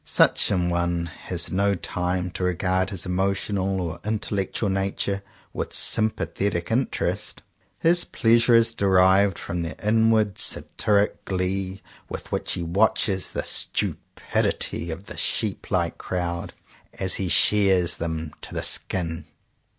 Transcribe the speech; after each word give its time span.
Such 0.03 0.49
an 0.49 0.71
one 0.71 1.05
has 1.05 1.51
no 1.51 1.75
time 1.75 2.31
to 2.31 2.43
regard 2.43 2.89
his 2.89 3.05
emotional 3.05 3.79
or 3.79 3.99
intellectual 4.03 4.67
nature 4.69 5.21
with 5.53 5.73
"sym 5.73 6.09
pathetic 6.09 6.71
interest." 6.71 7.43
His 7.81 8.03
pleasure 8.03 8.55
is 8.55 8.73
derived 8.73 9.37
from 9.37 9.61
the 9.61 9.77
inward 9.77 10.39
satiric 10.39 11.23
glee 11.25 11.83
with 12.09 12.31
which 12.31 12.53
he 12.53 12.63
watches 12.63 13.29
the 13.33 13.43
stupidity 13.43 14.89
of 14.89 15.05
the 15.05 15.17
sheep 15.17 15.69
like 15.69 15.99
crowd, 15.99 16.53
as 16.93 17.13
he 17.21 17.27
shears 17.29 17.97
them 17.97 18.33
to 18.41 18.55
the 18.55 18.63
skin. 18.63 19.25